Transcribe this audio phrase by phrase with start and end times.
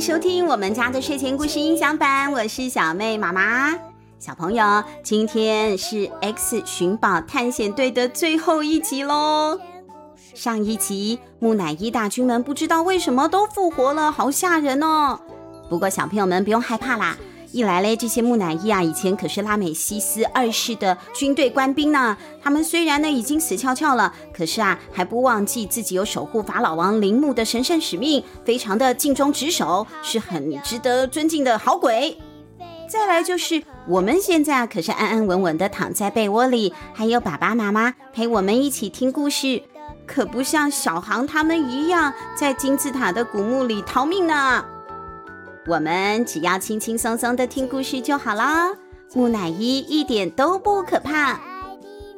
[0.00, 3.76] 收听我们家的睡前故事音响版，我是小妹妈妈。
[4.20, 9.58] 小朋友，今天是《X 寻宝探险队》的最后一集喽。
[10.34, 15.18] 上一集木乃伊大军们不知道为什么都复活了，好吓人哦。
[15.68, 17.16] 不过小朋友们不用害怕啦。
[17.58, 22.16] 一来嘞，这些木乃伊啊，以前可是拉美西斯二世的军队官兵呢。
[22.40, 32.16] 他们虽然呢已经死翘翘了，可是啊，还不忘记自己有守护法老王陵墓的神圣使命，非常的尽忠职守，是很值得尊敬的好鬼。
[32.88, 39.60] 再来就是我们现在啊，可是安安稳稳的躺在被窝里，还有爸爸妈妈陪我们一起听故事，
[40.06, 44.64] 可不像小航他们一样在金字塔的古墓里逃命呢。
[45.68, 48.70] 我们只要轻轻松松的听故事就好啦，
[49.12, 51.38] 木乃伊一点都不可怕。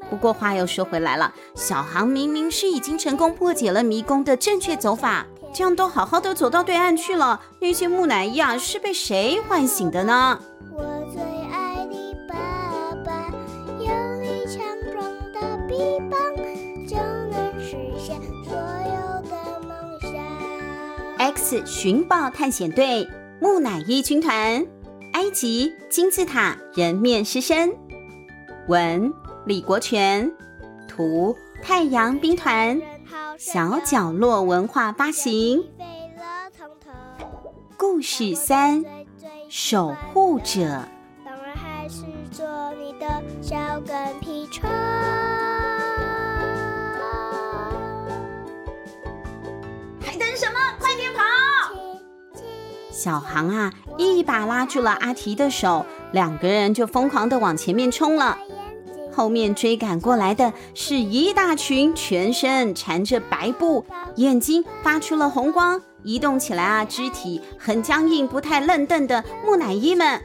[0.09, 10.39] 不过话又说回来了，小航明明是已经成功破解了迷宫的正确走法，这样都好好的走到对岸去了，那些木乃伊啊是被谁唤醒的呢？
[10.73, 12.37] 我最爱的爸
[13.05, 13.33] 爸，
[13.81, 13.87] 有
[14.21, 16.21] 力强壮的臂膀，
[16.87, 16.97] 就
[17.33, 20.23] 能实现所有的梦想。
[21.19, 23.09] X 寻宝探险队。
[23.41, 24.67] 木乃伊军团，
[25.15, 27.75] 埃及金字塔人面狮身，
[28.69, 29.11] 文
[29.47, 30.31] 李国权，
[30.87, 32.79] 图太阳兵团，
[33.39, 35.65] 小角落文化发行。
[37.79, 38.85] 故事三，
[39.49, 40.85] 守护者。
[41.25, 44.69] 当然还是做你的小跟屁虫。
[53.03, 58.37] 小航啊，一把拉住了阿提的手，两个人就疯狂地往前面冲了。
[59.11, 70.21] 后面追赶过来的是一大群全身缠着白布、眼睛发出了红光、移动起来啊，肢体很僵硬、不太愣瞪的木乃伊们。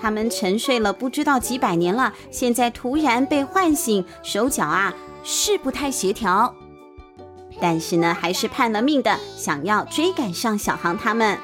[0.00, 6.54] 他们沉睡了不知道几百年了，现在突然被唤醒，手脚啊是不太协调，
[7.60, 11.38] 但是呢，还是判了命的想要追赶上小航他们。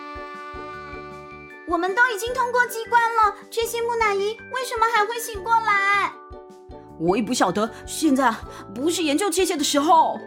[1.75, 6.13] 我们都已经通过机关了，这些木乃伊为什么还会醒过来？
[7.01, 8.33] 我也不晓得，现在
[8.73, 10.21] 不是研究这些的时候。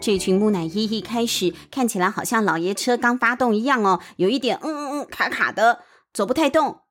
[0.00, 5.80] 这群木乃伊一开始看起来好像老爷车刚发动一样哦，有一点嗯嗯嗯卡卡的，
[6.10, 6.84] 走不太动。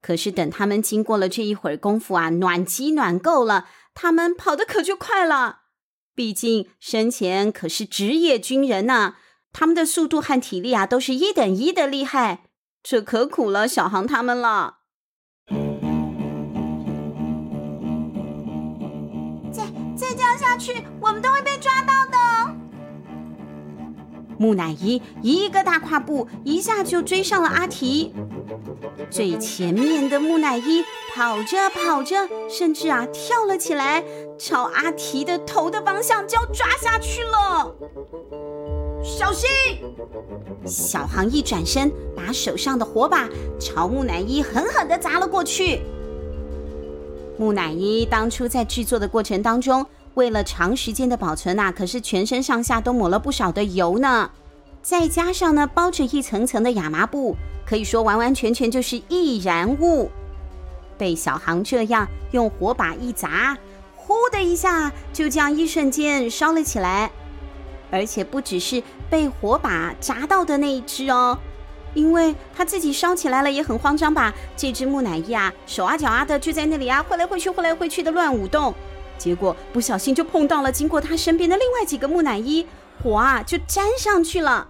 [0.00, 5.62] 可是等他们经过了这一会儿功夫啊，暖机暖够了，他们跑得可就快了。
[6.14, 9.16] 毕竟生前可是职业军人呐，
[9.52, 12.44] 他们的速度和体力啊都是一等一的厉害。
[12.82, 14.78] 这可苦了小航他们了。
[19.52, 19.64] 再
[19.96, 22.18] 再这样下去，我们都会被抓到的。
[24.36, 28.12] 木乃伊一个大跨步，一下就追上了阿提。
[29.08, 30.82] 最前面的木乃伊
[31.14, 34.02] 跑着跑着，甚至啊跳了起来，
[34.36, 37.76] 朝阿提的头的方向就要抓下去了。
[39.02, 39.48] 小心！
[40.64, 45.80] 小航一转身，把手上的火把朝木乃伊狠狠地砸了过去。
[47.36, 54.30] 木乃伊当初在制作的过程当中，为了长时间的保存呐，可是全身上下都抹了不少的油呢。
[54.82, 57.36] 再加上呢，包着一层层的亚麻布，
[57.66, 60.10] 可以说完完全全就是易燃物。
[60.96, 63.58] 被小航这样用火把一砸，
[63.96, 67.10] 呼的一下，就这样一瞬间烧了起来。
[67.92, 71.38] 而且不只是被火把砸到的那一只哦，
[71.92, 74.32] 因为它自己烧起来了也很慌张吧。
[74.56, 78.74] 这只木乃伊啊，手啊脚啊的就在那里啊，挥来挥去，挥来挥去的乱舞动。
[79.18, 82.66] 结果不小心就碰到了经过他身边的另外几个木乃伊，
[83.02, 84.66] 火啊就沾上去了。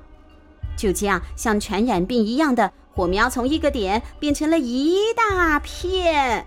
[0.76, 6.44] 就这样，像传染病一样的火苗从一个点变成了一大片。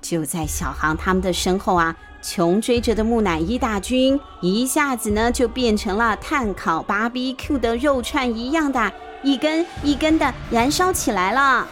[0.00, 1.96] 就在小航他们的身后啊。
[2.22, 8.92] 穷追着的木乃伊大军一下子呢，就变成了炭烤 BBQ 的肉串一样的，
[9.24, 11.66] 一根一根的燃烧起来了。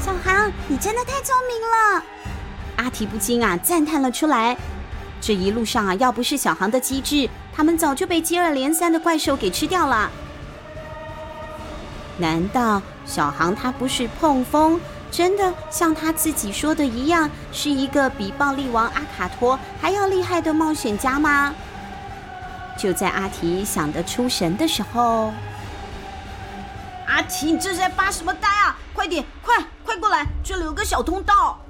[0.00, 1.60] 小航，你真的太聪明
[1.98, 2.04] 了！
[2.76, 4.56] 阿提不禁啊赞叹了出来。
[5.20, 10.10] 这一路上啊，要不是小航的机智，他们早就被接二连三的怪兽给吃掉了。
[12.16, 14.80] 难道小航他不是碰风？
[15.10, 21.54] 真的像他自己说的一样，是一个比暴力王阿卡托还要厉害的冒险家吗？
[22.76, 25.32] 就在阿提想得出神的时候，
[27.06, 28.76] 阿提，你这是在发什么呆啊？
[28.92, 31.60] 快点，快快过来，这里有个小通道。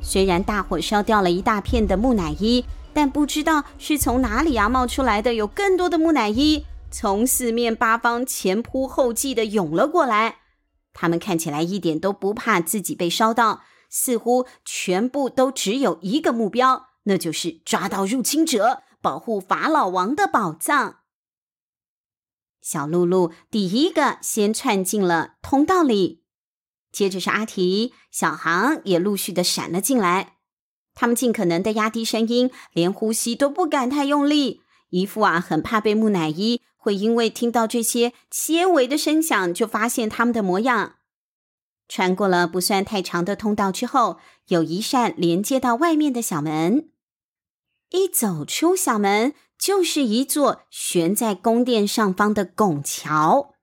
[0.00, 10.38] 虽然大火烧掉了一大片的木乃伊，但不知道是从哪里啊冒出来的，有更多的木乃伊从四面八方前仆后继的涌了过来。
[10.92, 20.96] 他们看起来一点都不怕自己被烧到，似乎全部都只有一个目标，那就是抓到入侵者，保护法老王的宝藏。
[22.60, 26.24] 小露露第一个先窜进了通道里。
[26.92, 30.38] 接着是阿提、小航也陆续的闪了进来，
[30.92, 34.60] 他们尽可能的压低声音，连呼吸都不敢太用力，
[34.90, 40.96] 姨父啊很怕被木乃伊会因为听到这些些微的声响就发现他们的模样。
[41.88, 46.90] 穿过了不算太长的通道之后，有一扇连接到外面的小门，
[47.90, 53.54] 一走出小门就是一座悬在宫殿上方的拱桥。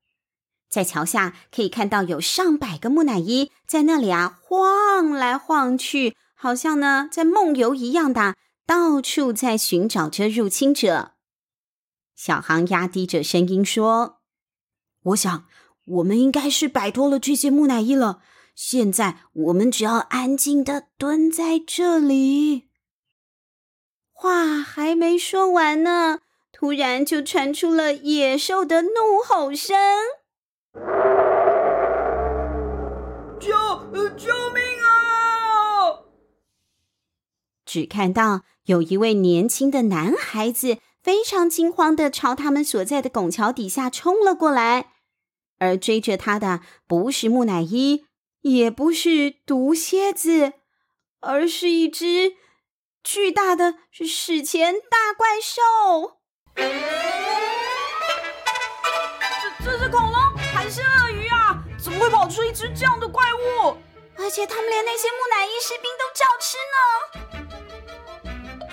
[0.70, 8.36] 在桥下可以看到有上百个木乃伊在那里啊晃来晃去，好像呢在梦游一样的，
[8.66, 11.14] 到处在寻找着入侵者。
[12.18, 14.18] 小航压低着声音说
[15.14, 15.46] ：“我想
[15.86, 18.24] 我们应该是摆脱了这些木乃伊了。
[18.56, 22.70] 现在我们只要安静的蹲在这里。”
[24.12, 26.22] 话还没说完呢，
[26.52, 29.78] 突然就传出了野兽的怒吼声。
[33.40, 33.54] 救
[34.18, 36.02] 救命啊！
[37.64, 44.92] 只看到有一位年轻的男孩子非常惊慌的朝他们所在的拱桥底下冲了过来，
[45.58, 48.04] 而追着他的不是木乃伊，
[48.42, 50.52] 也不是毒蝎子，
[51.22, 52.34] 而是一只
[53.02, 56.18] 巨大的史前大怪兽。
[56.58, 56.66] 这
[59.64, 61.64] 这是恐龙还是鳄鱼啊？
[61.82, 63.78] 怎么会跑出一只这样的怪物？
[64.18, 67.57] 而且他们连那些木乃伊士兵都照吃呢。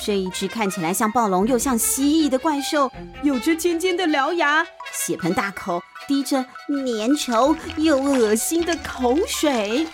[0.04, 2.92] 这一只看起来像暴龙又像蜥蜴的怪兽，
[3.22, 9.86] 有着尖尖的獠牙，血盆大口，滴着粘稠又恶心的口水。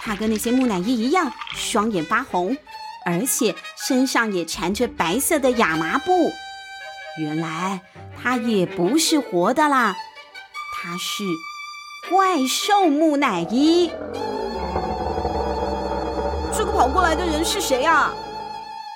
[0.00, 2.56] 它跟那些木乃伊一样，双眼发红，
[3.04, 6.32] 而且身上也缠着白色的亚麻布。
[7.18, 7.82] 原来
[8.22, 9.94] 它也不是活的啦，
[10.82, 11.22] 它是
[12.08, 13.90] 怪兽木乃伊。
[16.56, 18.14] 这个跑过来的人是谁啊？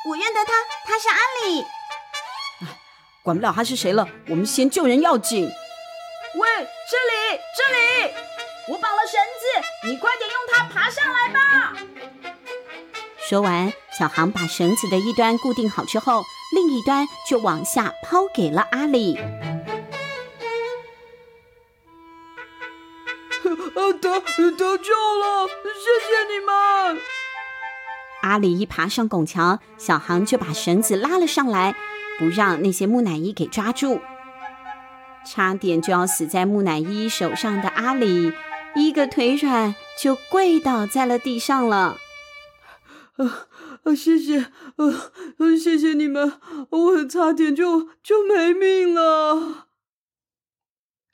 [0.06, 0.53] 我认得他，
[0.85, 1.17] 他是阿
[1.47, 1.62] 里。
[2.61, 2.79] 哎，
[3.23, 5.45] 管不了他是谁了，我们先救人要紧。
[5.45, 6.49] 喂，
[6.91, 8.15] 这里，这里，
[8.69, 11.73] 我绑了绳子，你快点用它爬上来吧。
[13.19, 16.23] 说完，小航把绳子的一端固定好之后，
[16.55, 19.19] 另一端就往下抛给了阿里。
[24.00, 27.00] 得得救了，谢谢你们。
[28.25, 31.76] 阿里一爬上拱桥，小航就把绳子拉了上来，
[32.19, 34.00] 不让那些木乃伊给抓住。
[35.26, 38.32] 差点就要死在木乃伊手上的阿里，
[38.76, 41.99] 一个腿软就跪倒在了地上了。
[43.17, 43.49] 啊
[43.85, 43.95] 啊！
[43.95, 44.49] 谢谢，啊
[45.62, 46.40] 谢谢你们，
[46.71, 49.66] 我差点就就没命了。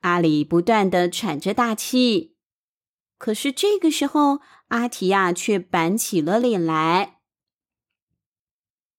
[0.02, 2.36] 阿里不断的喘着大气，
[3.18, 4.38] 可是这个时候。
[4.70, 7.18] 阿提亚却板起了脸来。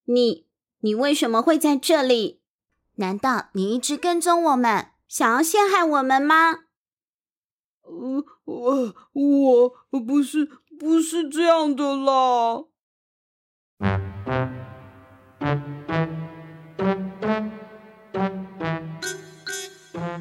[0.04, 0.46] 你，
[0.82, 2.42] 你为什么会在这里？
[2.96, 6.66] 难道你一直跟踪我们，想要陷害我们吗？
[7.84, 10.46] 呃，我我不是
[10.78, 12.66] 不是这样的啦。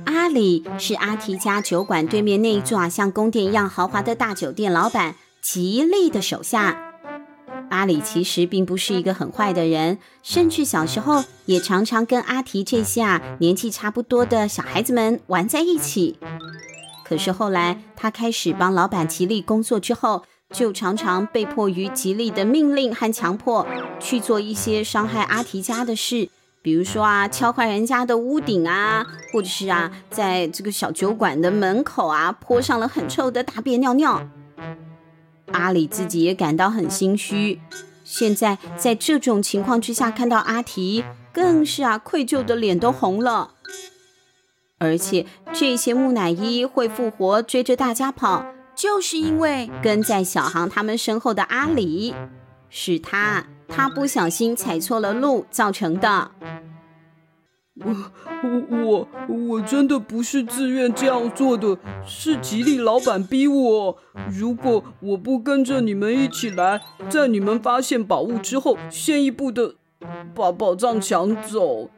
[0.06, 5.16] 阿里是阿提家酒馆对面那一座啊，像宫殿一样豪华的大酒店老板。
[5.42, 6.94] 吉利的手下
[7.70, 16.18] 阿里其实并不是一个很坏的人，甚至小时候也常常跟阿提这些啊年纪差不多的小孩子们玩在一起。
[17.04, 23.66] 可是后来他开始帮老板吉利工作之后，就常常被迫于吉利的命令和强迫
[23.98, 26.28] 去做一些伤害阿提家的事，
[26.62, 34.28] 比如说啊敲坏人家的屋顶啊，或者是啊在这个小酒馆的门口啊泼上了很臭的大便尿尿。
[35.52, 37.60] 阿里自己也感到很心虚，
[38.04, 43.54] 现在在这种情况之下看到阿提，更是啊愧疚的脸都红了。
[44.78, 52.14] 而且这些木乃伊会复活，追着大家跑，就是因为跟在小航他们身后的阿里，
[52.70, 56.30] 是他，他不小心踩错了路造成的。
[57.82, 63.96] 我我我真的不是自愿这样做的，是吉利老板逼我。
[64.30, 69.74] 如果我不跟着你们一起来，在你们发现宝物之后，先一步的
[70.34, 71.90] 把宝藏抢走，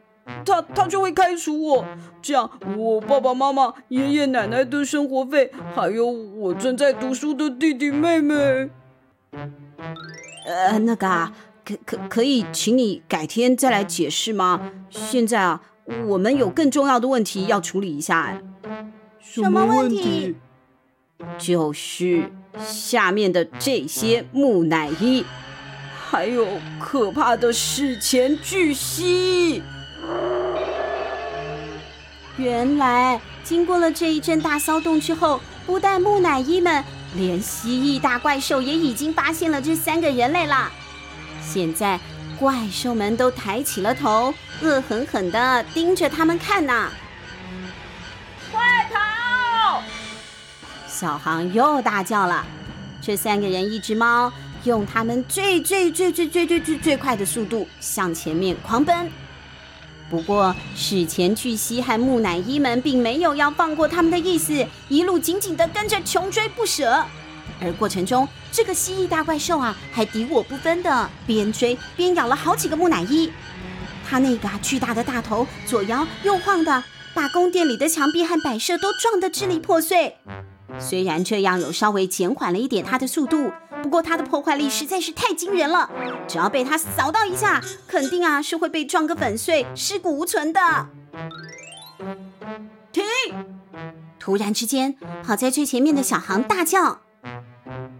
[0.45, 1.85] 他他就会开除我。
[2.21, 8.69] 这样，我爸爸妈妈、爷爷奶奶的生活费，还有我正在读书的弟弟妹妹，
[10.45, 11.33] 呃，那个啊，
[11.65, 14.71] 可可可以请你改天再来解释吗？
[14.89, 15.61] 现在啊。
[16.07, 18.41] 我们有更重要的问题要处理一下，哎，
[19.19, 20.35] 什么问题？
[21.37, 25.25] 就是下面的这些木乃伊，
[25.93, 26.47] 还有
[26.79, 29.61] 可怕的史前巨蜥。
[32.37, 36.83] 原来经过了这一阵大骚动之后，不但木乃伊们，
[37.15, 40.71] 连蜥蜴大怪兽也已经发现了这三个人类了。
[41.41, 41.99] 现在。
[42.39, 44.33] 怪兽们都抬起了头，
[44.63, 46.89] 恶狠狠地盯着他们看呐！
[48.49, 48.61] 快
[48.93, 49.83] 跑！
[50.87, 52.45] 小航又大叫了。
[53.01, 54.31] 这三个人，一只猫，
[54.63, 59.11] 用他们最最最最最最最最快的速度向前面狂奔。
[60.09, 67.03] 不过，史前巨蜥和木乃伊们并没有要放过他们的意思，一路紧紧地跟着，穷追不舍。
[67.59, 73.29] 而过程中，这个蜥蜴大怪兽啊，还敌我不分的，边追边咬了好几个木乃伊。
[74.13, 76.83] 他那个巨大的大头左摇右晃的，
[77.15, 80.17] 把宫殿里的墙壁和摆设都撞得支离破碎。
[80.77, 83.51] 虽然这样有稍微减缓了一点他的速度，
[83.81, 85.89] 不过他的破坏力实在是太惊人了。
[86.27, 90.59] 只要被他扫到一下，肯定啊是会被撞个粉碎、尸骨无存的。
[92.91, 93.03] 停！
[94.19, 97.01] 突然之间，跑在最前面的小航大叫。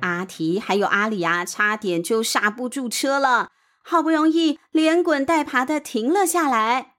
[0.01, 3.49] 阿提还有阿里啊，差点就刹不住车了，
[3.83, 6.95] 好不容易连滚带爬的停了下来。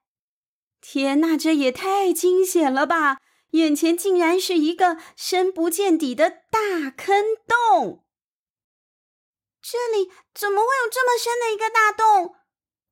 [0.80, 3.18] 天哪，这也太惊险了吧！
[3.52, 8.04] 眼前竟然是一个深不见底的大坑洞。
[9.62, 12.34] 这里怎么会有这么深的一个大洞？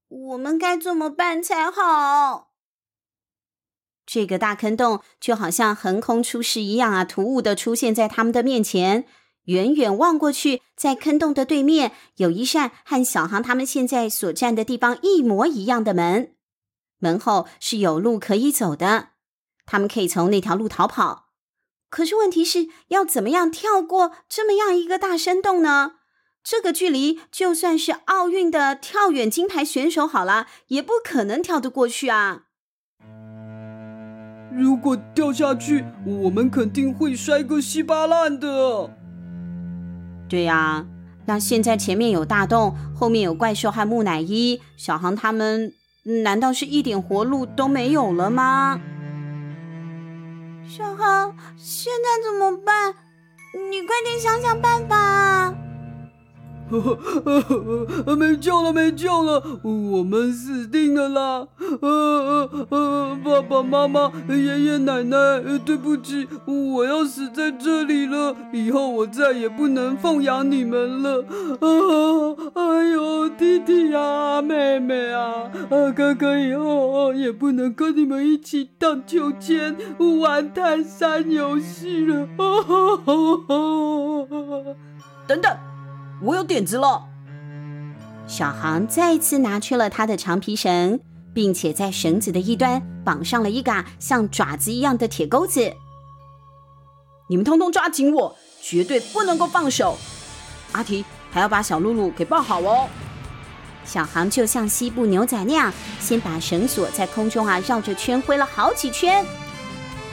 [0.08, 2.52] 我们该怎么办才好？
[4.06, 9.06] 这个大坑洞就好像横空出世一样啊，突兀的出现在他们的面前。
[9.46, 16.34] 远远望过去，在坑洞的对面有一扇和小航他们现在所站的地方一模一样的门，
[16.98, 19.08] 门后是有路可以走的，
[19.66, 21.30] 他们可以从那条路逃跑。
[21.90, 25.96] 可是问题是要怎么样跳过这么样一个大深洞呢？
[26.44, 32.44] 这个距离就算是奥运的跳远金牌选手好了，也不可能跳得过去啊！
[34.52, 39.01] 如果掉下去，我们肯定会摔个稀巴烂的。
[40.32, 40.86] 对呀，
[41.26, 45.74] 那现在前面有大洞，后面有怪兽和木乃伊，小航他们
[46.24, 48.80] 难道是一点活路都没有了吗？
[50.66, 52.94] 小航，现在怎么办？
[53.70, 55.54] 你快点想想办法。
[58.16, 61.46] 没救了，没救了，我们死定了啦！
[61.80, 68.34] 呃呃呃，爸爸妈妈、爷爷奶奶，对不起，我要死在这里了。
[68.52, 71.24] 以后我再也不能奉养你们了。
[71.60, 75.50] 啊，哎呦，弟弟呀、啊，妹妹啊，
[75.94, 79.76] 哥哥以后也不能跟你们一起荡秋千、
[80.20, 82.28] 玩泰山游戏了。
[82.38, 82.46] 啊
[85.26, 85.71] 等等。
[86.22, 87.04] 我有点子了。
[88.26, 91.00] 小航再次拿出了他的长皮绳，
[91.34, 95.72] 并且在绳子的一端绑上了一杆像爪子一样的铁钩子。
[97.28, 99.98] 你们通通抓紧我，绝对不能够放手。
[100.72, 102.88] 阿提还要把小露露给抱好哦。
[103.84, 109.26] 小航就像西部牛仔那样，先把绳索在空中啊绕着圈挥了好几圈，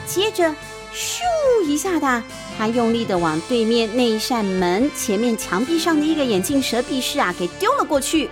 [0.08, 0.50] 接着
[0.92, 1.22] 咻
[1.66, 2.24] 一下的。
[2.60, 8.30] 他用力的往对面那一扇门前面墙壁上的一个眼镜蛇壁饰啊给丢了过去，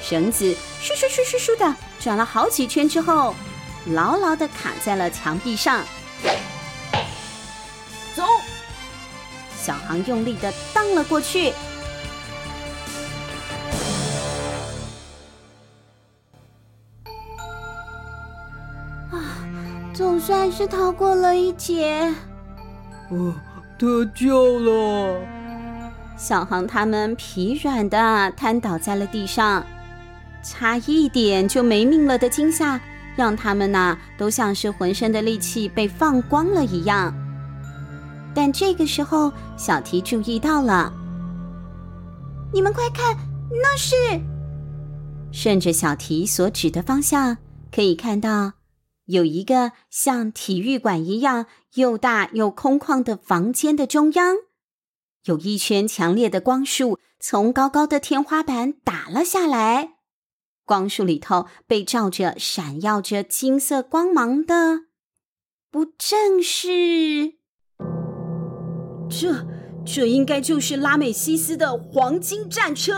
[0.00, 0.44] 绳子
[0.80, 3.34] 咻咻咻咻咻的转了好几圈之后，
[3.86, 5.84] 牢牢的卡在了墙壁上。
[8.14, 8.22] 走，
[9.60, 11.52] 小航用力的荡了过去。
[19.10, 19.44] 啊，
[19.92, 22.14] 总算是逃过了一劫。
[23.10, 23.34] 哦，
[23.78, 25.20] 得救了！
[26.16, 29.64] 小航他们疲软的瘫倒在了地上，
[30.42, 32.80] 差一点就没命了的惊吓，
[33.16, 37.12] 让他们呐都像是浑身的力气被放光了一样。
[38.34, 40.92] 但这个时候，小提注意到了，
[42.52, 43.16] 你们快看，
[43.50, 43.94] 那是……
[45.32, 47.38] 顺着小提所指的方向，
[47.74, 48.52] 可以看到
[49.10, 54.36] 有一个像体育馆一样又大又空旷的房间的中央，
[55.24, 59.94] 有一圈强烈的光束从高高的天花板打了下来，
[60.64, 64.82] 光束里头被照着闪耀着金色光芒的，
[65.70, 67.34] 不正是？
[69.10, 69.44] 这
[69.84, 72.92] 这应该就是拉美西斯的黄金战车。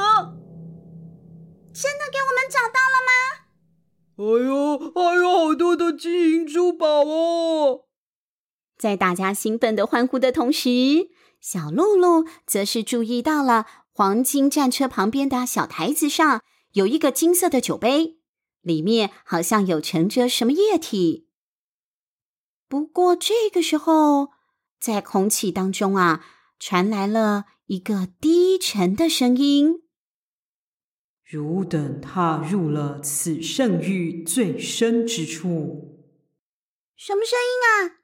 [1.72, 3.41] 真的给我们找到了吗？
[4.16, 7.86] 哎呦，还有好多的金银珠宝哦！
[8.76, 11.08] 在大家兴奋的欢呼的同时，
[11.40, 16.42] 小露露则是注意到了黄金战车旁边的小台子上
[16.72, 18.18] 有一个金色的酒杯，
[18.60, 21.28] 里面好像有盛着什么液体。
[22.68, 24.28] 不过这个时候，
[24.78, 26.24] 在空气当中啊，
[26.58, 29.82] 传来了一个低沉的声音。
[31.32, 35.98] 汝等踏入了此圣域最深之处。
[36.94, 38.00] 什么声音啊？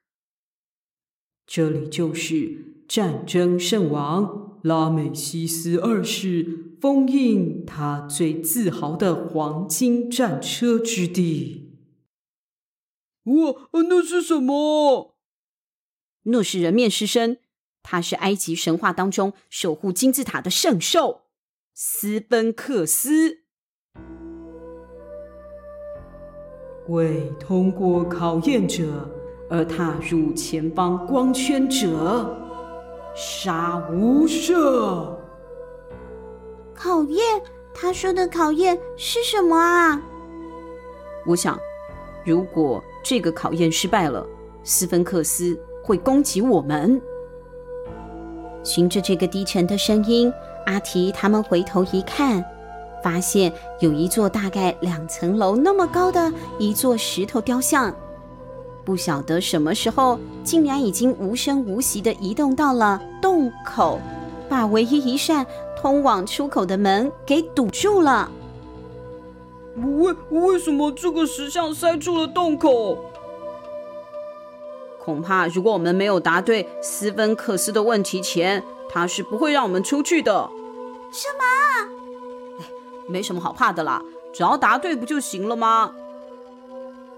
[1.47, 11.77] 这里就是战争圣王拉美西斯二世封印他最自豪的黄金战车之地。
[13.25, 15.19] 哇，那是什么？
[16.23, 17.41] 那是人面狮身，
[17.83, 21.25] 他是埃及神话当中守护金字塔的圣兽。
[21.81, 23.39] 斯芬克斯，
[26.89, 29.09] 为通过考验者
[29.49, 32.37] 而踏入前方光圈者，
[33.15, 35.17] 杀无赦。
[36.75, 37.41] 考验？
[37.73, 40.03] 他说的考验是什么啊？
[41.25, 41.57] 我想，
[42.27, 44.27] 如果这个考验失败了，
[44.65, 47.01] 斯芬克斯会攻击我们。
[48.65, 50.33] 循着这个低沉的声音。
[50.69, 52.45] 阿提他们回头一看，
[53.03, 57.95] 发现有一座大概两层楼那么高的一座石头雕像，
[58.85, 63.99] 不晓得什么时候竟然已经无声无息地移动到了洞口，
[64.47, 65.47] 把唯一一扇
[65.81, 68.31] 通往出口的门给堵住了。
[69.77, 72.99] 为为什么这个石像塞住了洞口？
[75.03, 80.51] 恐怕如果我们没有答对斯芬克斯的问题前，他是不会让我们出去的。
[81.13, 81.43] 什么？
[82.61, 82.65] 哎，
[83.09, 85.95] 没什么好怕的啦，只要答对不就行了吗？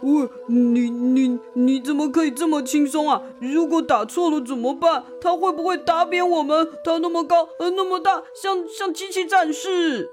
[0.02, 3.20] 喂，你你你怎么可以这么轻松啊？
[3.38, 5.04] 如果打错了怎么办？
[5.20, 6.66] 他会不会打扁我们？
[6.82, 10.08] 他那么高，呃，那么大，像像机器战士。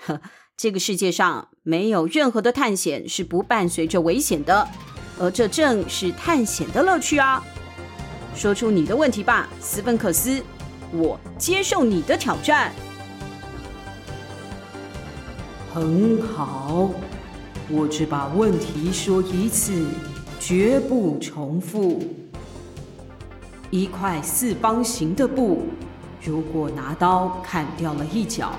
[0.04, 0.20] 呵，
[0.56, 4.66] 这个世界上没有任何的探险是不伴随着危险的，
[5.20, 7.44] 而这正是探险的乐趣啊！
[8.40, 10.42] 说出你的问题吧，斯芬克斯，
[10.92, 12.72] 我接受你的挑战。
[15.74, 16.88] 很好，
[17.68, 19.84] 我只把问题说一次，
[20.40, 22.02] 绝不重复。
[23.68, 25.66] 一块四方形的布，
[26.24, 28.52] 如果拿刀砍掉了一角，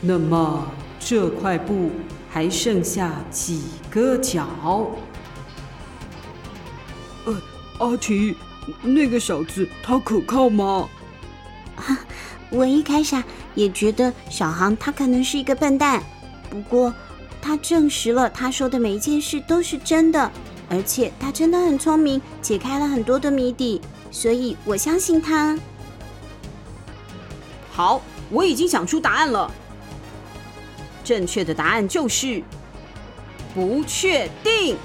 [0.00, 0.66] 那么
[0.98, 1.90] 这块布
[2.30, 4.46] 还剩下几个角？
[7.26, 7.36] 呃，
[7.80, 8.34] 阿提。
[8.82, 10.88] 那个小子他可靠吗？
[11.76, 11.98] 啊，
[12.50, 13.22] 我一开始
[13.54, 16.02] 也觉得小航他可能是一个笨蛋，
[16.48, 16.92] 不过
[17.42, 20.30] 他证实了他说的每一件事都是真的，
[20.68, 25.58] 而且他真的很聪明，解开了很多的谜底，所以我相信他。
[27.72, 28.00] 好，
[28.30, 29.50] 我已经想出答案了，
[31.02, 32.42] 正确的答案就是
[33.52, 34.76] 不确定。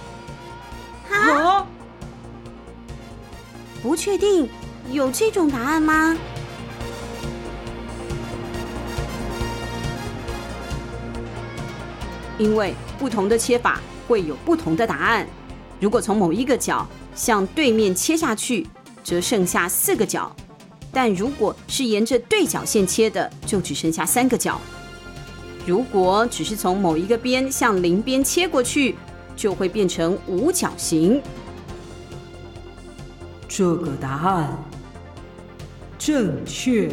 [1.12, 1.65] 啊？
[3.82, 4.50] 不确定，
[4.92, 6.18] 有这种答案吗？
[12.38, 15.28] 因为不同的切法会有不同的答案。
[15.80, 18.68] 如果从某一个角向对面切下去，
[19.04, 20.30] 则剩下四个角；
[20.92, 24.60] 但如果是沿着对角线切的，就只剩下三个角。
[25.65, 28.96] 如果只是从某一个边向邻边切过去，
[29.36, 31.22] 就会变成五角形。
[33.60, 34.58] 这个答案
[35.98, 36.89] 正确。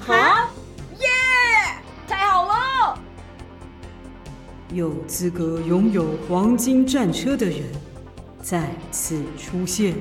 [0.00, 0.12] 好，
[0.98, 1.06] 耶！
[2.08, 2.98] 太好了！
[4.72, 7.62] 有资格拥有黄金战车的人
[8.42, 9.94] 再次出现，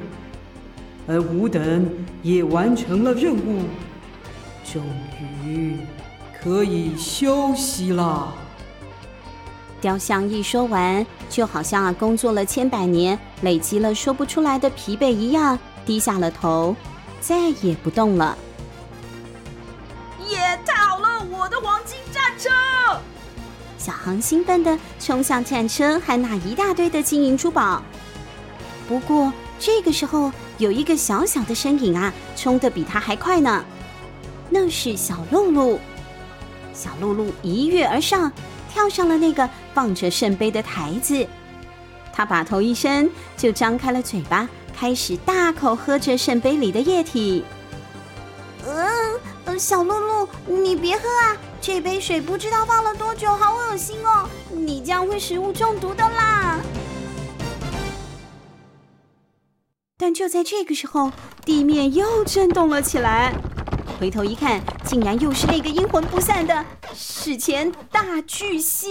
[1.07, 1.87] 而吾等
[2.23, 3.65] 也完成了任务，
[4.65, 4.81] 终
[5.45, 5.77] 于
[6.41, 8.33] 可以休息了。
[9.81, 16.75] 雕像一说完，就好像啊工作了千百年，累积了说不出来的疲惫一样，低下了头，
[17.19, 18.37] 再也不动了。
[20.27, 22.49] 也太好了，我的黄金战车！
[23.77, 27.81] 小航兴奋地冲向战车和那一大堆的金银珠宝。
[28.87, 33.63] 不过这个时候，有一个小小的身影啊，冲得比他还快呢。
[34.49, 35.79] 那是小露露。
[36.73, 38.31] 小露露一跃而上，
[38.69, 41.27] 跳上了那个放着圣杯的台子。
[42.13, 47.43] 他把头一伸，就张开了嘴巴，开始大口喝着圣杯里的液体。
[48.65, 51.35] 嗯，小露露，你别喝啊！
[51.61, 54.29] 这杯水不知道放了多久，好恶心哦！
[54.51, 56.59] 你这样会食物中毒的啦！
[59.97, 61.11] 但就在这个时候，
[61.43, 63.33] 地面又震动了起来。
[63.99, 68.87] 回头一看，竟然又是那个阴魂不散的史前大巨蜥！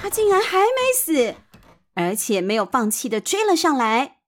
[0.00, 1.34] 他竟然还没死，
[1.94, 4.18] 而且没有放弃的追了上来。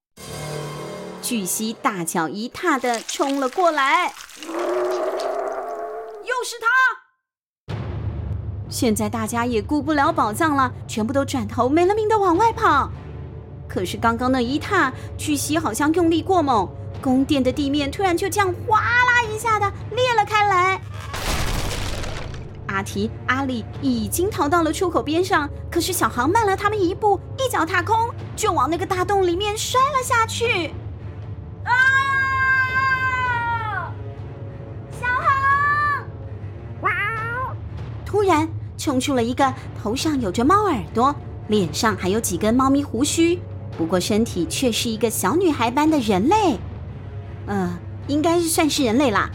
[1.23, 4.13] 巨蜥大脚一踏的冲了过来，
[4.43, 4.53] 又
[6.45, 7.77] 是他！
[8.69, 12.91] 现在大家也顾不了宝藏了，全部都转头没了命的往外跑。
[13.69, 16.69] 可是刚刚那一踏，巨蜥好像用力过猛。
[17.01, 20.81] 宫殿的地面突然就这样哗啦一下的裂了开来。
[22.67, 27.97] 阿提、阿里已经逃到了出口边上，可是小航慢了他们一步，一脚踏空，
[28.37, 30.73] 就往那个大洞里面摔了下去。
[31.65, 31.73] 啊！
[34.91, 36.05] 小航！
[36.83, 36.91] 哇！
[38.05, 41.17] 突然冲出了一个头上有着猫耳朵，
[41.49, 43.41] 脸上还有几根猫咪胡须，
[43.79, 46.59] 不过身体却是一个小女孩般的人类。
[47.49, 49.31] 呃，应该是算是人类啦，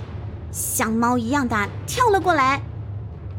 [0.52, 2.62] 像猫一样的跳了过来，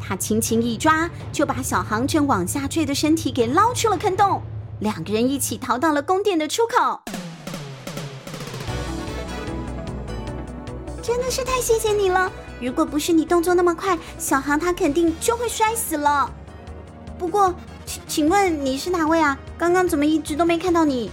[0.01, 4.43] 他轻轻一抓，就把小航正往下坠的身体给捞出了坑洞，
[4.81, 7.03] 两个人一起逃到了宫殿的出口。
[11.01, 16.29] 真的是太谢谢你了，如果不是你动作那么快，小航他肯定就会摔死了。
[17.17, 17.55] 不过，
[17.87, 19.39] 请请问你是哪位啊？
[19.57, 21.13] 刚刚怎么一直都没看到你？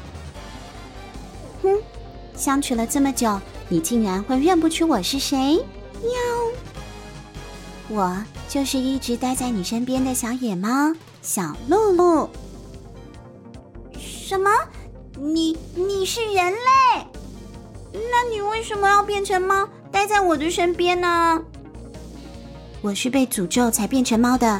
[2.41, 5.63] 相处了这么久，你竟然会认不出我是谁？
[6.01, 6.11] 喵！
[7.87, 8.17] 我
[8.49, 12.27] 就是一直待在你身边的小野猫小露露。
[13.95, 14.49] 什么？
[15.19, 17.05] 你你是人类？
[17.93, 21.39] 那你为什么要变成猫，待在我的身边呢？
[22.81, 24.59] 我是被诅咒才变成猫的，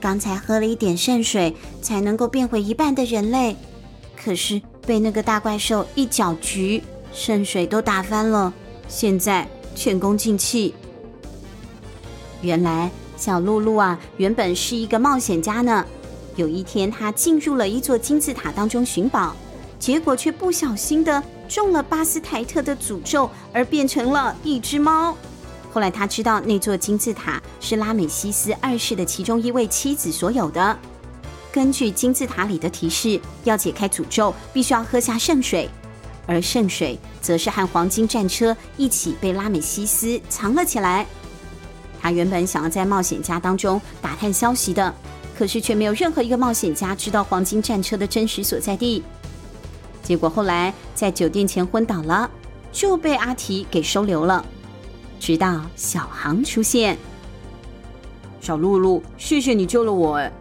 [0.00, 3.54] 刚才喝了一点圣水，才能够变回一半的人类。
[4.16, 6.82] 可是被那个大怪兽一搅局。
[7.12, 8.52] 圣水都打翻了，
[8.88, 10.74] 现在前功尽弃。
[12.42, 15.84] 原来小露露啊，原本是一个冒险家呢。
[16.36, 19.36] 有一天，她进入了一座金字塔当中寻宝，
[19.78, 25.14] 结果却不小心的中了巴斯台特的诅咒，而变成了一只猫。
[25.72, 30.78] 后来，她知道那座金字塔是拉美西斯二世的其中一位妻子所有的。
[31.52, 35.68] 根据金字塔里的提示，要解开诅咒，必须要喝下圣水。
[36.26, 41.06] 而圣水则是和黄金战车一起被拉美西斯藏了起来。
[42.00, 44.94] 他原本想要在冒险家当中打探消息的，
[45.36, 49.02] 可是却没有任何一个冒险家知道黄金战车的真实所在地。
[50.02, 52.30] 结果后来在酒店前昏倒了，
[52.72, 54.44] 就被阿提给收留了。
[55.18, 56.96] 直到小航出现，
[58.40, 60.32] 小露露，谢谢你救了我哎，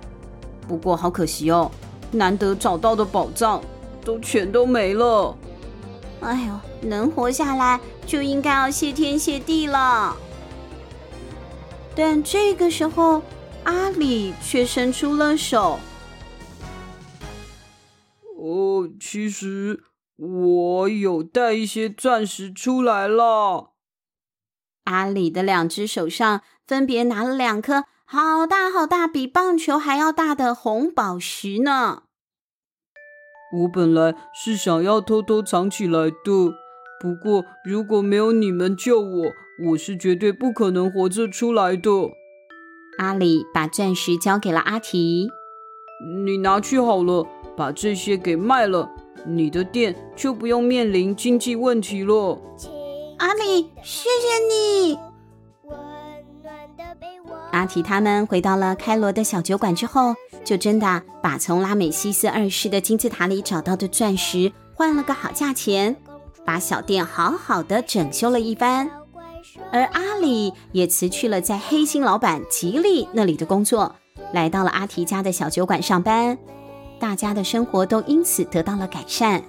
[0.66, 1.70] 不过好可惜哦，
[2.12, 3.62] 难得找到的宝藏
[4.06, 5.38] 都全都没了。
[6.22, 10.16] 哎呦，能活下来就应该要谢天谢地了。
[11.96, 13.22] 但这个时候，
[13.64, 15.80] 阿里却伸出了手。
[18.38, 19.84] 哦，其实
[20.16, 23.72] 我有带一些钻石出来了。
[24.86, 32.04] 阿里的两只手上分别拿了两颗好大好大，比棒球还要大的红宝石呢。
[33.52, 36.54] 我本来是想要偷偷藏起来的，
[37.02, 39.32] 不过如果没有你们救我，
[39.70, 41.90] 我是绝对不可能活着出来的。
[43.00, 45.30] 阿里把钻石交给了阿提，
[46.26, 47.26] 你拿去好了，
[47.58, 48.90] 把这些给卖了，
[49.26, 52.40] 你的店就不用面临经济问题了。
[53.18, 55.09] 阿里，谢谢你。
[57.60, 65.94] 阿提他们回到了开罗的小酒馆之后，就真的把从拉美西斯二世的金字塔里找到的钻石换了个好价钱，
[66.46, 68.90] 把小店好好的整修了一番。
[69.74, 73.94] 而阿里也辞去了在黑心老板吉利那里的工作，
[74.32, 76.38] 来到了阿提家的小酒馆上班，
[76.98, 79.44] 大家的生活都因此得到了改善。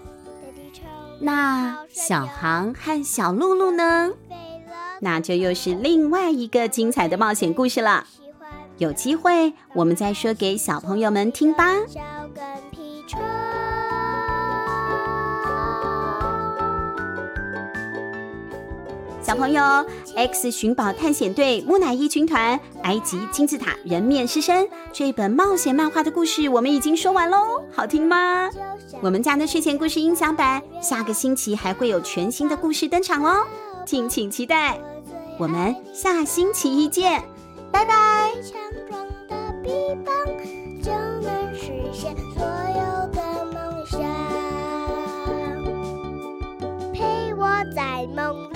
[1.20, 4.10] 那小航和小露露呢？
[5.00, 8.06] 那就又是另外一个精彩的冒险故事了。
[8.78, 11.74] 有机会我们再说给小朋友们听吧。
[19.22, 19.62] 小朋友
[20.16, 28.50] ，X 寻宝探险队木乃伊军团埃及金字塔人面狮身这本冒险漫画的故事，我们已经说完喽，好听吗？
[29.00, 33.46] 我们家的睡前故事音响版下个星期还会有全新的故事登场哦，
[33.84, 34.80] 敬请期待。
[35.40, 37.22] 我们下星期一见，
[37.72, 38.30] 拜拜。
[38.42, 39.70] 强壮的臂
[40.04, 40.14] 膀
[40.82, 40.92] 就
[41.26, 43.98] 能实现所有的梦想，
[46.92, 48.49] 陪我在梦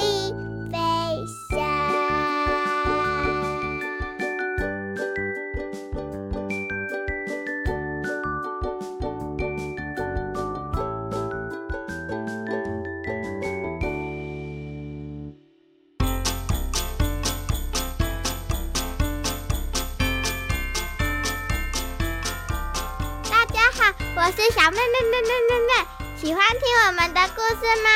[24.24, 25.86] 我是小妹妹妹妹妹妹，
[26.18, 27.90] 喜欢听我们的故事吗？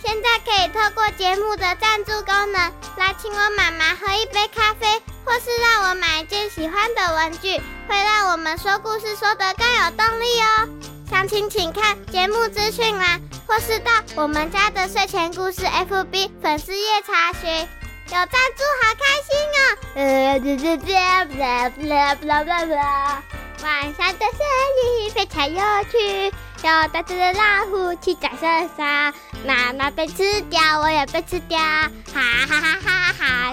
[0.00, 10.68] 现在可以透过节目的赞助功能来请我妈妈喝一杯咖啡，或是让我买一件喜欢的文具，会让我们说故事说得更有动力哦。
[11.10, 17.50] 详情请看节目资讯栏，或是到我们家的睡前故事 FB 粉丝页查询。
[17.50, 19.78] 有赞助好开心哦！
[19.96, 20.94] 呃，这这这，
[21.38, 23.22] 啦啦啦啦啦。
[23.62, 24.40] 晚上的森
[24.76, 29.14] 林非常有趣，有大只的老虎骑在身上，
[29.46, 33.52] 妈妈被吃掉，我也被吃掉，哈哈哈哈哈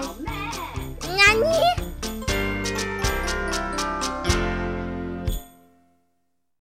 [1.16, 1.89] 那你？